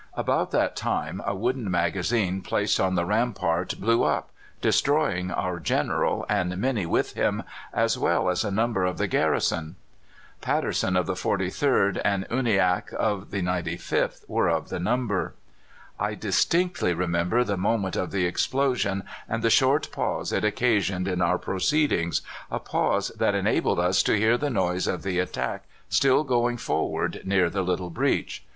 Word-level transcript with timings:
About 0.17 0.49
that 0.49 0.75
time 0.75 1.21
a 1.27 1.35
wooden 1.35 1.69
magazine 1.69 2.41
placed 2.41 2.79
on 2.79 2.95
the 2.95 3.05
rampart 3.05 3.75
blew 3.79 4.01
up, 4.03 4.31
destroying 4.59 5.29
our 5.29 5.59
General 5.59 6.25
and 6.27 6.57
many 6.57 6.87
with 6.87 7.13
him, 7.13 7.43
as 7.71 7.99
well 7.99 8.27
as 8.27 8.43
a 8.43 8.49
number 8.49 8.83
of 8.83 8.97
the 8.97 9.05
garrison. 9.05 9.75
Patterson 10.41 10.95
of 10.97 11.05
the 11.05 11.13
43rd 11.13 12.01
and 12.03 12.25
Uniacke 12.31 12.91
of 12.93 13.29
the 13.29 13.43
95th 13.43 14.27
were 14.27 14.49
of 14.49 14.69
the 14.69 14.79
number. 14.79 15.35
"I 15.99 16.15
distinctly 16.15 16.95
remember 16.95 17.43
the 17.43 17.55
moment 17.55 17.95
of 17.95 18.09
the 18.09 18.25
explosion 18.25 19.03
and 19.29 19.43
the 19.43 19.51
short 19.51 19.91
pause 19.91 20.33
it 20.33 20.43
occasioned 20.43 21.07
in 21.07 21.21
our 21.21 21.37
proceedings 21.37 22.23
a 22.49 22.57
pause 22.57 23.09
that 23.19 23.35
enabled 23.35 23.79
us 23.79 24.01
to 24.01 24.17
hear 24.17 24.35
the 24.35 24.49
noise 24.49 24.87
of 24.87 25.03
the 25.03 25.19
attack 25.19 25.65
still 25.89 26.23
going 26.23 26.57
forward 26.57 27.21
near 27.23 27.51
the 27.51 27.61
little 27.61 27.91
breach. 27.91 28.43